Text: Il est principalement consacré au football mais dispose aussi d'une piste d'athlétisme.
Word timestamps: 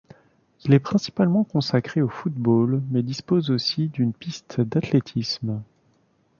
Il 0.65 0.73
est 0.73 0.79
principalement 0.79 1.43
consacré 1.43 2.01
au 2.01 2.09
football 2.09 2.81
mais 2.89 3.03
dispose 3.03 3.51
aussi 3.51 3.87
d'une 3.89 4.13
piste 4.13 4.59
d'athlétisme. 4.59 5.61